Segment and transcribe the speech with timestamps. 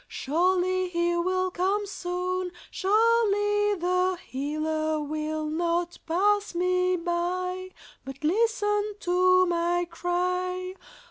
[0.07, 2.51] Surely He will come soon.
[2.71, 7.69] Surely the Healer will not pass me by,
[8.03, 10.73] But listen to my cry.